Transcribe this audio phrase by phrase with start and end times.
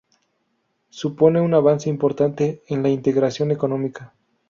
[0.89, 4.15] Supone un avance importante en la integración económica.